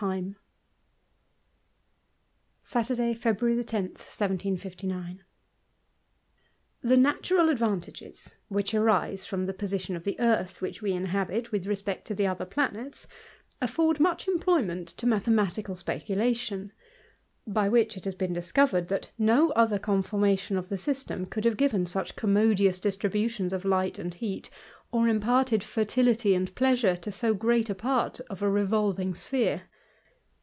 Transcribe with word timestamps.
* 0.01 0.03
Saturday 2.63 3.09
y 3.09 3.13
February 3.13 3.55
lo, 3.55 3.61
1759. 3.61 5.23
n^HE 6.83 6.97
natmal 6.99 7.51
advantages 7.51 8.33
which 8.47 8.73
arise 8.73 9.27
from 9.27 9.45
the 9.45 9.53
position 9.53 9.93
■^ 9.93 9.95
of 9.95 10.03
the 10.03 10.19
earth 10.19 10.59
which 10.59 10.81
we 10.81 10.91
inhabit 10.91 11.51
with 11.51 11.67
respect 11.67 12.05
to 12.05 12.15
the 12.15 12.25
other 12.25 12.45
planets, 12.47 13.05
afford 13.61 13.99
much 13.99 14.27
employment 14.27 14.87
to 14.87 15.05
mathe 15.05 15.25
matical 15.25 15.77
speculation; 15.77 16.71
by 17.45 17.69
which 17.69 17.95
it 17.95 18.03
has 18.05 18.15
been 18.15 18.33
discovered, 18.33 18.87
that 18.89 19.11
no 19.19 19.51
other 19.51 19.77
conformation 19.77 20.57
of 20.57 20.69
the 20.69 20.79
system 20.79 21.27
could 21.27 21.45
have 21.45 21.57
given 21.57 21.85
such 21.85 22.15
commodious 22.15 22.79
distributions 22.79 23.53
of 23.53 23.63
light 23.65 23.99
and 23.99 24.15
heat, 24.15 24.49
or 24.91 25.07
imparted 25.07 25.63
fer 25.63 25.85
tility 25.85 26.35
and 26.35 26.55
pleasure 26.55 26.95
to 26.97 27.11
so 27.11 27.35
great 27.35 27.69
a 27.69 27.75
part 27.75 28.19
of 28.31 28.41
a 28.41 28.49
revolving 28.49 29.13
sphere. 29.13 29.67